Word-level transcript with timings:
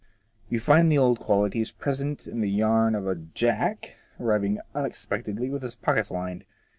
You 0.49 0.59
find 0.59 0.91
the 0.91 0.97
old 0.97 1.19
qualities 1.19 1.69
present 1.69 2.25
in 2.25 2.41
the 2.41 2.49
yarn 2.49 2.95
of 2.95 3.05
a 3.05 3.13
Jack 3.13 3.97
arriving 4.19 4.59
unexpectedly 4.73 5.47
with 5.51 5.61
his 5.61 5.75
pockets 5.75 6.09
lined. 6.09 6.43